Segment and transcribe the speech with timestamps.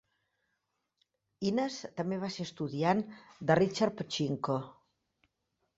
[1.49, 3.05] Hines també va ser estudiant
[3.51, 4.59] de Richard Pochinko.